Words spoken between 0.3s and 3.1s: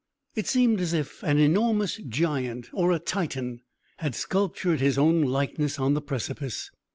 It seemed as if an enormous giant, or a